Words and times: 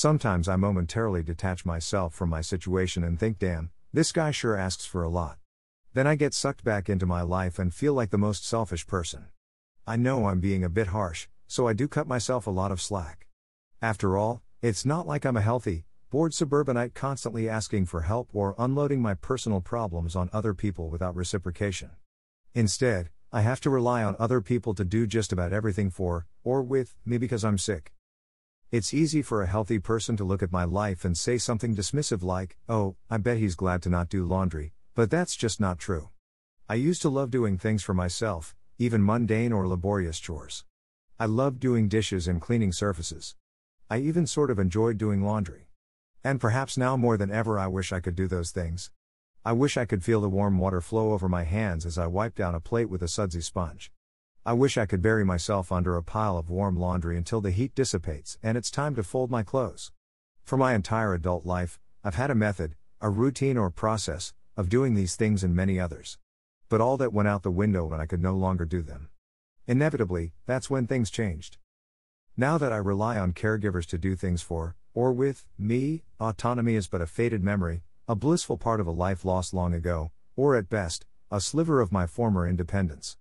Sometimes 0.00 0.48
I 0.48 0.56
momentarily 0.56 1.22
detach 1.22 1.66
myself 1.66 2.14
from 2.14 2.30
my 2.30 2.40
situation 2.40 3.04
and 3.04 3.20
think, 3.20 3.38
damn, 3.38 3.68
this 3.92 4.12
guy 4.12 4.30
sure 4.30 4.56
asks 4.56 4.86
for 4.86 5.02
a 5.02 5.10
lot. 5.10 5.36
Then 5.92 6.06
I 6.06 6.14
get 6.14 6.32
sucked 6.32 6.64
back 6.64 6.88
into 6.88 7.04
my 7.04 7.20
life 7.20 7.58
and 7.58 7.74
feel 7.74 7.92
like 7.92 8.08
the 8.08 8.16
most 8.16 8.48
selfish 8.48 8.86
person. 8.86 9.26
I 9.86 9.96
know 9.96 10.24
I'm 10.24 10.40
being 10.40 10.64
a 10.64 10.70
bit 10.70 10.86
harsh, 10.86 11.28
so 11.46 11.68
I 11.68 11.74
do 11.74 11.86
cut 11.86 12.08
myself 12.08 12.46
a 12.46 12.50
lot 12.50 12.72
of 12.72 12.80
slack. 12.80 13.26
After 13.82 14.16
all, 14.16 14.40
it's 14.62 14.86
not 14.86 15.06
like 15.06 15.26
I'm 15.26 15.36
a 15.36 15.42
healthy, 15.42 15.84
bored 16.08 16.32
suburbanite 16.32 16.94
constantly 16.94 17.46
asking 17.46 17.84
for 17.84 18.00
help 18.00 18.30
or 18.32 18.54
unloading 18.56 19.02
my 19.02 19.12
personal 19.12 19.60
problems 19.60 20.16
on 20.16 20.30
other 20.32 20.54
people 20.54 20.88
without 20.88 21.14
reciprocation. 21.14 21.90
Instead, 22.54 23.10
I 23.32 23.42
have 23.42 23.60
to 23.60 23.68
rely 23.68 24.02
on 24.02 24.16
other 24.18 24.40
people 24.40 24.72
to 24.76 24.84
do 24.86 25.06
just 25.06 25.30
about 25.30 25.52
everything 25.52 25.90
for, 25.90 26.26
or 26.42 26.62
with, 26.62 26.96
me 27.04 27.18
because 27.18 27.44
I'm 27.44 27.58
sick. 27.58 27.92
It's 28.72 28.94
easy 28.94 29.20
for 29.20 29.42
a 29.42 29.48
healthy 29.48 29.80
person 29.80 30.16
to 30.16 30.22
look 30.22 30.44
at 30.44 30.52
my 30.52 30.62
life 30.62 31.04
and 31.04 31.18
say 31.18 31.38
something 31.38 31.74
dismissive 31.74 32.22
like, 32.22 32.56
oh, 32.68 32.94
I 33.10 33.16
bet 33.16 33.38
he's 33.38 33.56
glad 33.56 33.82
to 33.82 33.88
not 33.88 34.08
do 34.08 34.24
laundry, 34.24 34.74
but 34.94 35.10
that's 35.10 35.34
just 35.34 35.58
not 35.58 35.80
true. 35.80 36.10
I 36.68 36.74
used 36.74 37.02
to 37.02 37.08
love 37.08 37.32
doing 37.32 37.58
things 37.58 37.82
for 37.82 37.94
myself, 37.94 38.54
even 38.78 39.04
mundane 39.04 39.52
or 39.52 39.66
laborious 39.66 40.20
chores. 40.20 40.64
I 41.18 41.26
loved 41.26 41.58
doing 41.58 41.88
dishes 41.88 42.28
and 42.28 42.40
cleaning 42.40 42.70
surfaces. 42.70 43.34
I 43.90 43.98
even 43.98 44.24
sort 44.28 44.52
of 44.52 44.60
enjoyed 44.60 44.98
doing 44.98 45.20
laundry. 45.20 45.66
And 46.22 46.40
perhaps 46.40 46.78
now 46.78 46.96
more 46.96 47.16
than 47.16 47.32
ever, 47.32 47.58
I 47.58 47.66
wish 47.66 47.92
I 47.92 47.98
could 47.98 48.14
do 48.14 48.28
those 48.28 48.52
things. 48.52 48.92
I 49.44 49.50
wish 49.50 49.76
I 49.76 49.84
could 49.84 50.04
feel 50.04 50.20
the 50.20 50.28
warm 50.28 50.58
water 50.58 50.80
flow 50.80 51.12
over 51.12 51.28
my 51.28 51.42
hands 51.42 51.84
as 51.84 51.98
I 51.98 52.06
wipe 52.06 52.36
down 52.36 52.54
a 52.54 52.60
plate 52.60 52.88
with 52.88 53.02
a 53.02 53.08
sudsy 53.08 53.40
sponge. 53.40 53.90
I 54.46 54.54
wish 54.54 54.78
I 54.78 54.86
could 54.86 55.02
bury 55.02 55.22
myself 55.22 55.70
under 55.70 55.96
a 55.96 56.02
pile 56.02 56.38
of 56.38 56.48
warm 56.48 56.74
laundry 56.74 57.18
until 57.18 57.42
the 57.42 57.50
heat 57.50 57.74
dissipates 57.74 58.38
and 58.42 58.56
it's 58.56 58.70
time 58.70 58.94
to 58.94 59.02
fold 59.02 59.30
my 59.30 59.42
clothes. 59.42 59.92
For 60.44 60.56
my 60.56 60.72
entire 60.72 61.12
adult 61.12 61.44
life, 61.44 61.78
I've 62.02 62.14
had 62.14 62.30
a 62.30 62.34
method, 62.34 62.74
a 63.02 63.10
routine 63.10 63.58
or 63.58 63.70
process, 63.70 64.32
of 64.56 64.70
doing 64.70 64.94
these 64.94 65.14
things 65.14 65.44
and 65.44 65.54
many 65.54 65.78
others. 65.78 66.16
But 66.70 66.80
all 66.80 66.96
that 66.96 67.12
went 67.12 67.28
out 67.28 67.42
the 67.42 67.50
window 67.50 67.84
when 67.84 68.00
I 68.00 68.06
could 68.06 68.22
no 68.22 68.34
longer 68.34 68.64
do 68.64 68.80
them. 68.80 69.10
Inevitably, 69.66 70.32
that's 70.46 70.70
when 70.70 70.86
things 70.86 71.10
changed. 71.10 71.58
Now 72.34 72.56
that 72.56 72.72
I 72.72 72.78
rely 72.78 73.18
on 73.18 73.34
caregivers 73.34 73.84
to 73.88 73.98
do 73.98 74.16
things 74.16 74.40
for, 74.40 74.74
or 74.94 75.12
with, 75.12 75.46
me, 75.58 76.04
autonomy 76.18 76.76
is 76.76 76.88
but 76.88 77.02
a 77.02 77.06
faded 77.06 77.44
memory, 77.44 77.82
a 78.08 78.16
blissful 78.16 78.56
part 78.56 78.80
of 78.80 78.86
a 78.86 78.90
life 78.90 79.22
lost 79.22 79.52
long 79.52 79.74
ago, 79.74 80.12
or 80.34 80.56
at 80.56 80.70
best, 80.70 81.04
a 81.30 81.42
sliver 81.42 81.82
of 81.82 81.92
my 81.92 82.06
former 82.06 82.48
independence. 82.48 83.18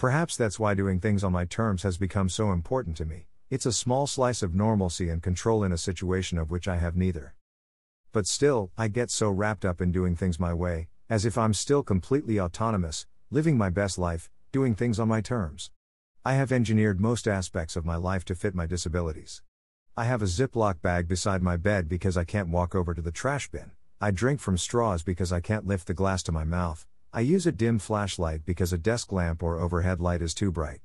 Perhaps 0.00 0.34
that's 0.38 0.58
why 0.58 0.72
doing 0.72 0.98
things 0.98 1.22
on 1.22 1.30
my 1.30 1.44
terms 1.44 1.82
has 1.82 1.98
become 1.98 2.30
so 2.30 2.52
important 2.52 2.96
to 2.96 3.04
me. 3.04 3.26
It's 3.50 3.66
a 3.66 3.70
small 3.70 4.06
slice 4.06 4.42
of 4.42 4.54
normalcy 4.54 5.10
and 5.10 5.22
control 5.22 5.62
in 5.62 5.72
a 5.72 5.76
situation 5.76 6.38
of 6.38 6.50
which 6.50 6.66
I 6.66 6.78
have 6.78 6.96
neither. 6.96 7.34
But 8.10 8.26
still, 8.26 8.70
I 8.78 8.88
get 8.88 9.10
so 9.10 9.28
wrapped 9.28 9.62
up 9.62 9.78
in 9.78 9.92
doing 9.92 10.16
things 10.16 10.40
my 10.40 10.54
way, 10.54 10.88
as 11.10 11.26
if 11.26 11.36
I'm 11.36 11.52
still 11.52 11.82
completely 11.82 12.40
autonomous, 12.40 13.06
living 13.30 13.58
my 13.58 13.68
best 13.68 13.98
life, 13.98 14.30
doing 14.52 14.74
things 14.74 14.98
on 14.98 15.06
my 15.06 15.20
terms. 15.20 15.70
I 16.24 16.32
have 16.32 16.50
engineered 16.50 16.98
most 16.98 17.28
aspects 17.28 17.76
of 17.76 17.84
my 17.84 17.96
life 17.96 18.24
to 18.24 18.34
fit 18.34 18.54
my 18.54 18.64
disabilities. 18.64 19.42
I 19.98 20.04
have 20.04 20.22
a 20.22 20.24
Ziploc 20.24 20.80
bag 20.80 21.08
beside 21.08 21.42
my 21.42 21.58
bed 21.58 21.90
because 21.90 22.16
I 22.16 22.24
can't 22.24 22.48
walk 22.48 22.74
over 22.74 22.94
to 22.94 23.02
the 23.02 23.12
trash 23.12 23.50
bin. 23.50 23.72
I 24.00 24.12
drink 24.12 24.40
from 24.40 24.56
straws 24.56 25.02
because 25.02 25.30
I 25.30 25.40
can't 25.40 25.66
lift 25.66 25.86
the 25.86 25.92
glass 25.92 26.22
to 26.22 26.32
my 26.32 26.44
mouth. 26.44 26.86
I 27.12 27.22
use 27.22 27.44
a 27.44 27.50
dim 27.50 27.80
flashlight 27.80 28.46
because 28.46 28.72
a 28.72 28.78
desk 28.78 29.10
lamp 29.10 29.42
or 29.42 29.58
overhead 29.58 30.00
light 30.00 30.22
is 30.22 30.32
too 30.32 30.52
bright. 30.52 30.78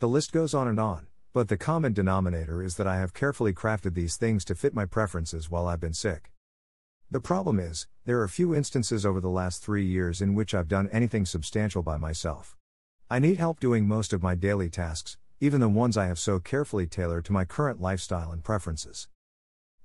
The 0.00 0.08
list 0.08 0.30
goes 0.30 0.52
on 0.52 0.68
and 0.68 0.78
on, 0.78 1.06
but 1.32 1.48
the 1.48 1.56
common 1.56 1.94
denominator 1.94 2.62
is 2.62 2.76
that 2.76 2.86
I 2.86 2.96
have 2.96 3.14
carefully 3.14 3.54
crafted 3.54 3.94
these 3.94 4.18
things 4.18 4.44
to 4.44 4.54
fit 4.54 4.74
my 4.74 4.84
preferences 4.84 5.48
while 5.48 5.66
I've 5.66 5.80
been 5.80 5.94
sick. 5.94 6.30
The 7.10 7.20
problem 7.20 7.58
is, 7.58 7.86
there 8.04 8.20
are 8.20 8.28
few 8.28 8.54
instances 8.54 9.06
over 9.06 9.18
the 9.18 9.30
last 9.30 9.64
three 9.64 9.86
years 9.86 10.20
in 10.20 10.34
which 10.34 10.52
I've 10.52 10.68
done 10.68 10.90
anything 10.92 11.24
substantial 11.24 11.82
by 11.82 11.96
myself. 11.96 12.54
I 13.08 13.18
need 13.18 13.38
help 13.38 13.58
doing 13.58 13.88
most 13.88 14.12
of 14.12 14.22
my 14.22 14.34
daily 14.34 14.68
tasks, 14.68 15.16
even 15.40 15.62
the 15.62 15.70
ones 15.70 15.96
I 15.96 16.04
have 16.04 16.18
so 16.18 16.38
carefully 16.38 16.86
tailored 16.86 17.24
to 17.24 17.32
my 17.32 17.46
current 17.46 17.80
lifestyle 17.80 18.30
and 18.30 18.44
preferences. 18.44 19.08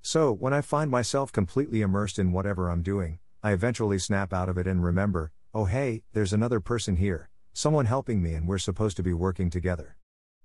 So, 0.01 0.33
when 0.33 0.51
I 0.51 0.59
find 0.59 0.91
myself 0.91 1.31
completely 1.31 1.79
immersed 1.79 2.19
in 2.19 2.33
whatever 2.33 2.69
I'm 2.69 2.81
doing, 2.81 3.19
I 3.41 3.53
eventually 3.53 3.99
snap 3.99 4.33
out 4.33 4.49
of 4.49 4.57
it 4.57 4.67
and 4.67 4.83
remember, 4.83 5.31
oh 5.57 5.65
hey, 5.65 6.03
there's 6.13 6.33
another 6.33 6.59
person 6.59 6.97
here, 6.97 7.31
someone 7.51 7.87
helping 7.87 8.21
me, 8.21 8.35
and 8.35 8.47
we're 8.47 8.59
supposed 8.59 8.95
to 8.95 9.01
be 9.01 9.11
working 9.11 9.49
together. 9.49 9.97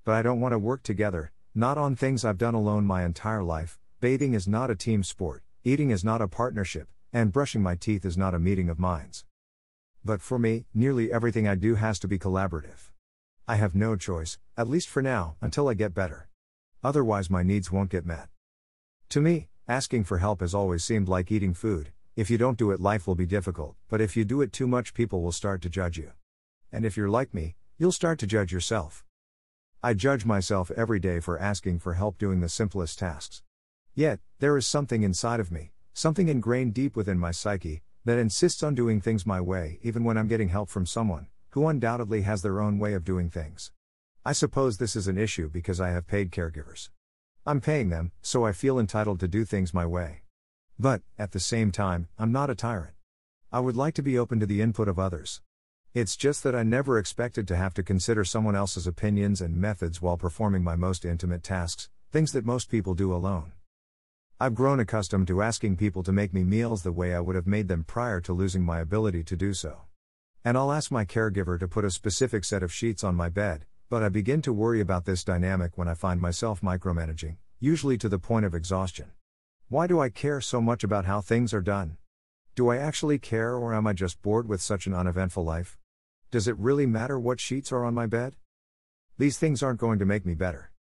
But 0.07 0.15
I 0.15 0.23
don't 0.23 0.41
want 0.41 0.53
to 0.53 0.59
work 0.59 0.83
together, 0.83 1.33
not 1.55 1.77
on 1.77 1.95
things 1.95 2.25
I've 2.25 2.39
done 2.39 2.55
alone 2.55 2.87
my 2.87 3.05
entire 3.05 3.43
life. 3.43 3.79
Bathing 4.01 4.33
is 4.33 4.49
not 4.49 4.71
a 4.71 4.75
team 4.75 5.03
sport, 5.03 5.43
eating 5.65 5.91
is 5.91 6.03
not 6.03 6.23
a 6.23 6.29
partnership, 6.29 6.89
and 7.13 7.31
brushing 7.31 7.63
my 7.63 7.75
teeth 7.75 8.07
is 8.07 8.17
not 8.17 8.33
a 8.33 8.39
meeting 8.39 8.71
of 8.71 8.79
minds. 8.79 9.27
But 10.03 10.23
for 10.23 10.39
me, 10.39 10.65
nearly 10.73 11.13
everything 11.13 11.47
I 11.47 11.57
do 11.57 11.75
has 11.75 11.99
to 11.99 12.09
be 12.09 12.19
collaborative. 12.19 12.91
I 13.47 13.57
have 13.57 13.75
no 13.75 13.97
choice, 13.97 14.39
at 14.57 14.71
least 14.71 14.89
for 14.89 15.03
now, 15.03 15.37
until 15.43 15.69
I 15.69 15.75
get 15.75 15.93
better. 15.93 16.31
Otherwise, 16.83 17.29
my 17.29 17.43
needs 17.43 17.71
won't 17.71 17.91
get 17.91 18.07
met. 18.07 18.29
To 19.11 19.21
me, 19.21 19.49
asking 19.69 20.05
for 20.05 20.17
help 20.17 20.41
has 20.41 20.55
always 20.55 20.83
seemed 20.83 21.07
like 21.07 21.31
eating 21.31 21.53
food, 21.53 21.93
if 22.15 22.29
you 22.29 22.37
don't 22.37 22.59
do 22.59 22.71
it, 22.73 22.81
life 22.81 23.07
will 23.07 23.15
be 23.15 23.25
difficult, 23.25 23.75
but 23.89 24.01
if 24.01 24.17
you 24.17 24.25
do 24.25 24.43
it 24.43 24.53
too 24.53 24.67
much, 24.67 24.93
people 24.93 25.23
will 25.23 25.33
start 25.33 25.63
to 25.63 25.71
judge 25.71 25.97
you. 25.97 26.13
And 26.71 26.85
if 26.85 26.95
you're 26.97 27.09
like 27.09 27.33
me, 27.33 27.57
you'll 27.79 27.91
start 27.91 28.19
to 28.19 28.27
judge 28.27 28.53
yourself. 28.53 29.03
I 29.83 29.95
judge 29.95 30.27
myself 30.27 30.71
every 30.77 31.01
day 31.01 31.21
for 31.21 31.39
asking 31.39 31.79
for 31.79 31.95
help 31.95 32.19
doing 32.19 32.41
the 32.41 32.51
simplest 32.51 32.99
tasks. 32.99 33.43
Yet, 33.95 34.21
there 34.41 34.59
is 34.59 34.67
something 34.67 35.03
inside 35.03 35.41
of 35.41 35.51
me, 35.51 35.73
something 35.95 36.29
ingrained 36.29 36.75
deep 36.75 36.97
within 36.97 37.19
my 37.19 37.31
psyche, 37.31 37.83
that 38.05 38.19
insists 38.19 38.63
on 38.63 38.75
doing 38.75 39.01
things 39.01 39.25
my 39.25 39.41
way, 39.41 39.79
even 39.83 40.05
when 40.05 40.19
I'm 40.19 40.29
getting 40.29 40.49
help 40.49 40.69
from 40.69 40.85
someone 40.85 41.29
who 41.51 41.67
undoubtedly 41.67 42.23
has 42.23 42.43
their 42.43 42.61
own 42.61 42.79
way 42.79 42.95
of 42.95 43.05
doing 43.05 43.31
things. 43.31 43.73
I 44.25 44.33
suppose 44.33 44.77
this 44.77 44.97
is 44.97 45.09
an 45.09 45.19
issue 45.19 45.49
because 45.51 45.81
I 45.81 45.91
have 45.91 46.07
paid 46.07 46.31
caregivers. 46.31 46.91
I'm 47.47 47.61
paying 47.61 47.89
them, 47.89 48.13
so 48.23 48.45
I 48.47 48.53
feel 48.53 48.79
entitled 48.79 49.21
to 49.21 49.29
do 49.29 49.45
things 49.45 49.75
my 49.75 49.85
way. 49.85 50.23
But, 50.79 51.03
at 51.19 51.33
the 51.33 51.41
same 51.41 51.71
time, 51.71 52.09
I'm 52.19 52.33
not 52.33 52.51
a 52.51 52.55
tyrant. 52.55 52.95
I 53.53 53.61
would 53.61 53.77
like 53.77 53.95
to 53.95 54.03
be 54.03 54.19
open 54.19 54.41
to 54.41 54.47
the 54.47 54.61
input 54.61 54.89
of 54.89 54.99
others. 54.99 55.43
It's 55.95 56.17
just 56.17 56.43
that 56.43 56.55
I 56.55 56.63
never 56.63 56.99
expected 56.99 57.47
to 57.49 57.57
have 57.57 57.75
to 57.75 57.83
consider 57.83 58.25
someone 58.25 58.57
else's 58.57 58.87
opinions 58.87 59.43
and 59.43 59.57
methods 59.57 60.01
while 60.01 60.17
performing 60.17 60.65
my 60.65 60.75
most 60.75 61.05
intimate 61.05 61.43
tasks, 61.43 61.91
things 62.11 62.33
that 62.33 62.47
most 62.47 62.71
people 62.71 62.95
do 62.95 63.15
alone. 63.15 63.53
I've 64.41 64.55
grown 64.55 64.81
accustomed 64.81 65.29
to 65.29 65.43
asking 65.43 65.77
people 65.77 66.03
to 66.03 66.11
make 66.11 66.33
me 66.33 66.45
meals 66.45 66.83
the 66.83 66.93
way 66.93 67.15
I 67.15 67.21
would 67.21 67.37
have 67.37 67.47
made 67.47 67.69
them 67.69 67.85
prior 67.85 68.21
to 68.23 68.33
losing 68.33 68.65
my 68.65 68.81
ability 68.81 69.23
to 69.25 69.37
do 69.37 69.53
so. 69.53 69.83
And 70.45 70.57
I'll 70.57 70.73
ask 70.73 70.91
my 70.91 71.05
caregiver 71.05 71.61
to 71.61 71.69
put 71.69 71.85
a 71.85 71.91
specific 71.91 72.45
set 72.45 72.63
of 72.63 72.73
sheets 72.73 73.05
on 73.05 73.15
my 73.15 73.29
bed, 73.29 73.67
but 73.89 74.03
I 74.03 74.09
begin 74.09 74.43
to 74.43 74.53
worry 74.53 74.81
about 74.81 75.05
this 75.05 75.23
dynamic 75.23 75.77
when 75.77 75.87
I 75.87 75.95
find 75.95 76.21
myself 76.21 76.63
micromanaging, 76.63 77.37
usually 77.61 77.99
to 77.99 78.09
the 78.09 78.19
point 78.19 78.47
of 78.47 78.55
exhaustion. 78.55 79.13
Why 79.73 79.87
do 79.87 80.01
I 80.01 80.11
care 80.11 80.43
so 80.43 80.61
much 80.61 80.85
about 80.85 81.07
how 81.07 81.23
things 81.23 81.55
are 81.55 81.63
done? 81.63 81.97
Do 82.55 82.69
I 82.69 82.77
actually 82.77 83.19
care 83.19 83.57
or 83.57 83.73
am 83.73 83.87
I 83.87 83.95
just 83.95 84.21
bored 84.21 84.47
with 84.47 84.61
such 84.61 84.87
an 84.87 84.93
uneventful 84.93 85.45
life? 85.45 85.79
Does 86.31 86.47
it 86.47 86.59
really 86.59 86.85
matter 86.85 87.19
what 87.19 87.41
sheets 87.41 87.73
are 87.73 87.83
on 87.83 87.95
my 87.95 88.05
bed? 88.05 88.37
These 89.17 89.39
things 89.39 89.63
aren't 89.63 89.81
going 89.81 89.99
to 89.99 90.05
make 90.05 90.27
me 90.27 90.35
better. 90.35 90.73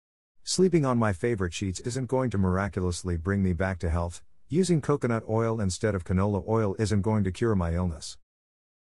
Sleeping 0.45 0.85
on 0.85 0.99
my 0.99 1.15
favorite 1.15 1.55
sheets 1.55 1.81
isn't 1.81 2.11
going 2.11 2.29
to 2.33 2.37
miraculously 2.37 3.17
bring 3.17 3.43
me 3.43 3.55
back 3.55 3.79
to 3.79 3.89
health. 3.89 4.21
Using 4.51 4.83
coconut 4.83 5.23
oil 5.27 5.59
instead 5.59 5.95
of 5.95 6.05
canola 6.05 6.47
oil 6.47 6.77
isn't 6.79 7.01
going 7.01 7.25
to 7.25 7.33
cure 7.33 7.55
my 7.55 7.73
illness. 7.73 8.19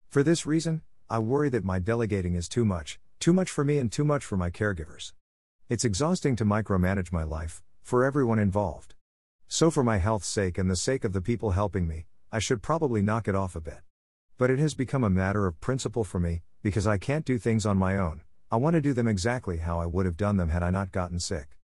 For 0.07 0.23
this 0.23 0.45
reason, 0.45 0.83
I 1.09 1.19
worry 1.19 1.49
that 1.49 1.65
my 1.65 1.79
delegating 1.79 2.35
is 2.35 2.47
too 2.47 2.63
much, 2.63 2.97
too 3.19 3.33
much 3.33 3.51
for 3.51 3.65
me 3.65 3.77
and 3.77 3.91
too 3.91 4.05
much 4.05 4.23
for 4.23 4.37
my 4.37 4.51
caregivers. 4.51 5.11
It's 5.67 5.83
exhausting 5.83 6.37
to 6.37 6.45
micromanage 6.45 7.11
my 7.11 7.23
life, 7.23 7.61
for 7.83 8.05
everyone 8.05 8.39
involved. 8.39 8.93
So, 9.49 9.71
for 9.71 9.83
my 9.83 9.97
health's 9.97 10.27
sake 10.27 10.57
and 10.57 10.69
the 10.69 10.75
sake 10.75 11.05
of 11.05 11.13
the 11.13 11.21
people 11.21 11.51
helping 11.51 11.87
me, 11.87 12.05
I 12.31 12.39
should 12.39 12.61
probably 12.61 13.01
knock 13.01 13.29
it 13.29 13.35
off 13.35 13.55
a 13.55 13.61
bit. 13.61 13.79
But 14.37 14.49
it 14.49 14.59
has 14.59 14.73
become 14.73 15.05
a 15.05 15.09
matter 15.09 15.47
of 15.47 15.61
principle 15.61 16.03
for 16.03 16.19
me, 16.19 16.41
because 16.61 16.85
I 16.85 16.97
can't 16.97 17.25
do 17.25 17.37
things 17.37 17.65
on 17.65 17.77
my 17.77 17.97
own, 17.97 18.21
I 18.51 18.57
want 18.57 18.73
to 18.73 18.81
do 18.81 18.93
them 18.93 19.07
exactly 19.07 19.57
how 19.57 19.79
I 19.79 19.85
would 19.85 20.05
have 20.05 20.17
done 20.17 20.35
them 20.35 20.49
had 20.49 20.63
I 20.63 20.69
not 20.69 20.91
gotten 20.91 21.19
sick. 21.19 21.57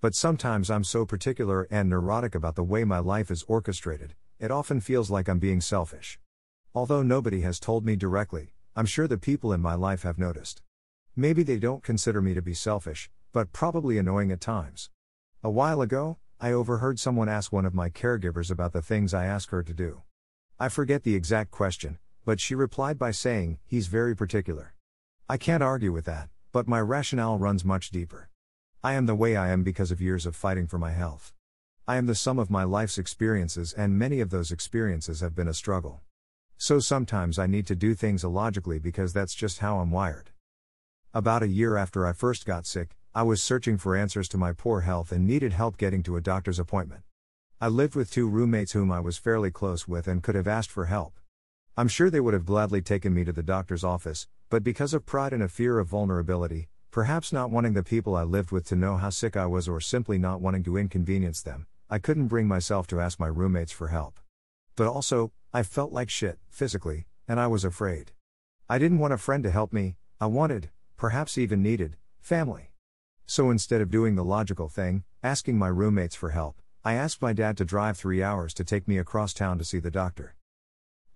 But 0.00 0.16
sometimes 0.16 0.70
I'm 0.70 0.82
so 0.82 1.06
particular 1.06 1.68
and 1.70 1.88
neurotic 1.88 2.34
about 2.34 2.56
the 2.56 2.64
way 2.64 2.82
my 2.82 2.98
life 2.98 3.30
is 3.30 3.44
orchestrated, 3.46 4.16
it 4.40 4.50
often 4.50 4.80
feels 4.80 5.08
like 5.08 5.28
I'm 5.28 5.38
being 5.38 5.60
selfish. 5.60 6.18
Although 6.74 7.02
nobody 7.02 7.42
has 7.42 7.60
told 7.60 7.86
me 7.86 7.94
directly, 7.94 8.54
I'm 8.74 8.86
sure 8.86 9.06
the 9.06 9.18
people 9.18 9.52
in 9.52 9.60
my 9.60 9.74
life 9.74 10.02
have 10.02 10.18
noticed. 10.18 10.62
Maybe 11.14 11.44
they 11.44 11.60
don't 11.60 11.84
consider 11.84 12.20
me 12.20 12.34
to 12.34 12.42
be 12.42 12.54
selfish, 12.54 13.08
but 13.32 13.52
probably 13.52 13.98
annoying 13.98 14.32
at 14.32 14.40
times. 14.40 14.90
A 15.44 15.50
while 15.50 15.80
ago, 15.80 16.18
I 16.44 16.52
overheard 16.52 17.00
someone 17.00 17.30
ask 17.30 17.54
one 17.54 17.64
of 17.64 17.72
my 17.72 17.88
caregivers 17.88 18.50
about 18.50 18.74
the 18.74 18.82
things 18.82 19.14
I 19.14 19.24
ask 19.24 19.48
her 19.48 19.62
to 19.62 19.72
do. 19.72 20.02
I 20.60 20.68
forget 20.68 21.02
the 21.02 21.14
exact 21.14 21.50
question, 21.50 21.96
but 22.26 22.38
she 22.38 22.54
replied 22.54 22.98
by 22.98 23.12
saying, 23.12 23.60
He's 23.64 23.86
very 23.86 24.14
particular. 24.14 24.74
I 25.26 25.38
can't 25.38 25.62
argue 25.62 25.90
with 25.90 26.04
that, 26.04 26.28
but 26.52 26.68
my 26.68 26.82
rationale 26.82 27.38
runs 27.38 27.64
much 27.64 27.88
deeper. 27.88 28.28
I 28.82 28.92
am 28.92 29.06
the 29.06 29.14
way 29.14 29.36
I 29.36 29.52
am 29.52 29.62
because 29.62 29.90
of 29.90 30.02
years 30.02 30.26
of 30.26 30.36
fighting 30.36 30.66
for 30.66 30.76
my 30.76 30.92
health. 30.92 31.32
I 31.88 31.96
am 31.96 32.04
the 32.04 32.14
sum 32.14 32.38
of 32.38 32.50
my 32.50 32.64
life's 32.64 32.98
experiences, 32.98 33.72
and 33.72 33.98
many 33.98 34.20
of 34.20 34.28
those 34.28 34.52
experiences 34.52 35.22
have 35.22 35.34
been 35.34 35.48
a 35.48 35.54
struggle. 35.54 36.02
So 36.58 36.78
sometimes 36.78 37.38
I 37.38 37.46
need 37.46 37.66
to 37.68 37.74
do 37.74 37.94
things 37.94 38.22
illogically 38.22 38.78
because 38.78 39.14
that's 39.14 39.34
just 39.34 39.60
how 39.60 39.78
I'm 39.78 39.90
wired. 39.90 40.28
About 41.14 41.42
a 41.42 41.48
year 41.48 41.78
after 41.78 42.06
I 42.06 42.12
first 42.12 42.44
got 42.44 42.66
sick, 42.66 42.98
I 43.16 43.22
was 43.22 43.40
searching 43.40 43.78
for 43.78 43.94
answers 43.94 44.28
to 44.30 44.38
my 44.38 44.52
poor 44.52 44.80
health 44.80 45.12
and 45.12 45.24
needed 45.24 45.52
help 45.52 45.76
getting 45.76 46.02
to 46.02 46.16
a 46.16 46.20
doctor's 46.20 46.58
appointment. 46.58 47.02
I 47.60 47.68
lived 47.68 47.94
with 47.94 48.10
two 48.10 48.28
roommates 48.28 48.72
whom 48.72 48.90
I 48.90 48.98
was 48.98 49.18
fairly 49.18 49.52
close 49.52 49.86
with 49.86 50.08
and 50.08 50.20
could 50.20 50.34
have 50.34 50.48
asked 50.48 50.72
for 50.72 50.86
help. 50.86 51.20
I'm 51.76 51.86
sure 51.86 52.10
they 52.10 52.18
would 52.18 52.34
have 52.34 52.44
gladly 52.44 52.82
taken 52.82 53.14
me 53.14 53.22
to 53.22 53.32
the 53.32 53.44
doctor's 53.44 53.84
office, 53.84 54.26
but 54.50 54.64
because 54.64 54.92
of 54.92 55.06
pride 55.06 55.32
and 55.32 55.44
a 55.44 55.48
fear 55.48 55.78
of 55.78 55.86
vulnerability, 55.86 56.66
perhaps 56.90 57.32
not 57.32 57.52
wanting 57.52 57.74
the 57.74 57.84
people 57.84 58.16
I 58.16 58.24
lived 58.24 58.50
with 58.50 58.66
to 58.66 58.74
know 58.74 58.96
how 58.96 59.10
sick 59.10 59.36
I 59.36 59.46
was 59.46 59.68
or 59.68 59.80
simply 59.80 60.18
not 60.18 60.40
wanting 60.40 60.64
to 60.64 60.76
inconvenience 60.76 61.40
them, 61.40 61.68
I 61.88 62.00
couldn't 62.00 62.26
bring 62.26 62.48
myself 62.48 62.88
to 62.88 63.00
ask 63.00 63.20
my 63.20 63.28
roommates 63.28 63.70
for 63.70 63.88
help. 63.88 64.18
But 64.74 64.88
also, 64.88 65.30
I 65.52 65.62
felt 65.62 65.92
like 65.92 66.10
shit, 66.10 66.40
physically, 66.50 67.06
and 67.28 67.38
I 67.38 67.46
was 67.46 67.64
afraid. 67.64 68.10
I 68.68 68.78
didn't 68.78 68.98
want 68.98 69.14
a 69.14 69.18
friend 69.18 69.44
to 69.44 69.52
help 69.52 69.72
me, 69.72 69.94
I 70.20 70.26
wanted, 70.26 70.70
perhaps 70.96 71.38
even 71.38 71.62
needed, 71.62 71.96
family. 72.20 72.73
So 73.26 73.50
instead 73.50 73.80
of 73.80 73.90
doing 73.90 74.16
the 74.16 74.24
logical 74.24 74.68
thing, 74.68 75.04
asking 75.22 75.58
my 75.58 75.68
roommates 75.68 76.14
for 76.14 76.30
help, 76.30 76.60
I 76.84 76.94
asked 76.94 77.22
my 77.22 77.32
dad 77.32 77.56
to 77.56 77.64
drive 77.64 77.96
three 77.96 78.22
hours 78.22 78.52
to 78.54 78.64
take 78.64 78.86
me 78.86 78.98
across 78.98 79.32
town 79.32 79.58
to 79.58 79.64
see 79.64 79.78
the 79.78 79.90
doctor. 79.90 80.36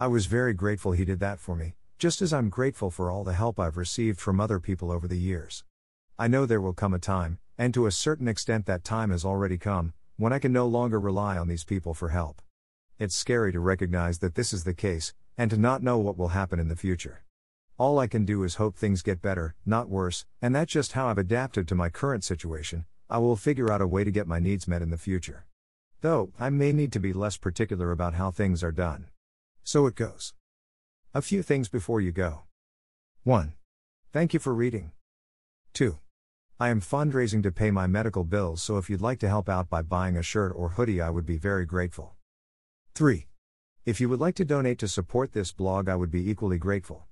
I 0.00 0.06
was 0.06 0.26
very 0.26 0.54
grateful 0.54 0.92
he 0.92 1.04
did 1.04 1.20
that 1.20 1.38
for 1.38 1.54
me, 1.54 1.74
just 1.98 2.22
as 2.22 2.32
I'm 2.32 2.48
grateful 2.48 2.90
for 2.90 3.10
all 3.10 3.24
the 3.24 3.34
help 3.34 3.60
I've 3.60 3.76
received 3.76 4.20
from 4.20 4.40
other 4.40 4.58
people 4.58 4.90
over 4.90 5.06
the 5.06 5.18
years. 5.18 5.64
I 6.18 6.28
know 6.28 6.46
there 6.46 6.60
will 6.60 6.72
come 6.72 6.94
a 6.94 6.98
time, 6.98 7.38
and 7.58 7.74
to 7.74 7.86
a 7.86 7.92
certain 7.92 8.28
extent 8.28 8.64
that 8.66 8.84
time 8.84 9.10
has 9.10 9.24
already 9.24 9.58
come, 9.58 9.92
when 10.16 10.32
I 10.32 10.38
can 10.38 10.52
no 10.52 10.66
longer 10.66 10.98
rely 10.98 11.36
on 11.36 11.48
these 11.48 11.64
people 11.64 11.92
for 11.92 12.08
help. 12.08 12.40
It's 12.98 13.14
scary 13.14 13.52
to 13.52 13.60
recognize 13.60 14.20
that 14.20 14.34
this 14.34 14.52
is 14.52 14.64
the 14.64 14.74
case, 14.74 15.12
and 15.36 15.50
to 15.50 15.56
not 15.56 15.82
know 15.82 15.98
what 15.98 16.16
will 16.16 16.28
happen 16.28 16.58
in 16.58 16.68
the 16.68 16.76
future. 16.76 17.22
All 17.78 18.00
I 18.00 18.08
can 18.08 18.24
do 18.24 18.42
is 18.42 18.56
hope 18.56 18.76
things 18.76 19.02
get 19.02 19.22
better, 19.22 19.54
not 19.64 19.88
worse, 19.88 20.26
and 20.42 20.52
that's 20.52 20.72
just 20.72 20.94
how 20.94 21.06
I've 21.06 21.16
adapted 21.16 21.68
to 21.68 21.76
my 21.76 21.88
current 21.88 22.24
situation. 22.24 22.86
I 23.08 23.18
will 23.18 23.36
figure 23.36 23.70
out 23.70 23.80
a 23.80 23.86
way 23.86 24.02
to 24.02 24.10
get 24.10 24.26
my 24.26 24.40
needs 24.40 24.66
met 24.66 24.82
in 24.82 24.90
the 24.90 24.98
future. 24.98 25.46
Though, 26.00 26.32
I 26.40 26.50
may 26.50 26.72
need 26.72 26.90
to 26.94 26.98
be 26.98 27.12
less 27.12 27.36
particular 27.36 27.92
about 27.92 28.14
how 28.14 28.32
things 28.32 28.64
are 28.64 28.72
done. 28.72 29.06
So 29.62 29.86
it 29.86 29.94
goes. 29.94 30.34
A 31.14 31.22
few 31.22 31.40
things 31.40 31.68
before 31.68 32.00
you 32.00 32.10
go. 32.10 32.42
1. 33.22 33.52
Thank 34.12 34.34
you 34.34 34.40
for 34.40 34.52
reading. 34.52 34.90
2. 35.74 36.00
I 36.58 36.70
am 36.70 36.80
fundraising 36.80 37.44
to 37.44 37.52
pay 37.52 37.70
my 37.70 37.86
medical 37.86 38.24
bills, 38.24 38.60
so 38.60 38.76
if 38.78 38.90
you'd 38.90 39.00
like 39.00 39.20
to 39.20 39.28
help 39.28 39.48
out 39.48 39.70
by 39.70 39.82
buying 39.82 40.16
a 40.16 40.22
shirt 40.24 40.52
or 40.56 40.70
hoodie, 40.70 41.00
I 41.00 41.10
would 41.10 41.26
be 41.26 41.36
very 41.36 41.64
grateful. 41.64 42.16
3. 42.96 43.28
If 43.86 44.00
you 44.00 44.08
would 44.08 44.18
like 44.18 44.34
to 44.34 44.44
donate 44.44 44.80
to 44.80 44.88
support 44.88 45.32
this 45.32 45.52
blog, 45.52 45.88
I 45.88 45.94
would 45.94 46.10
be 46.10 46.28
equally 46.28 46.58
grateful. 46.58 47.04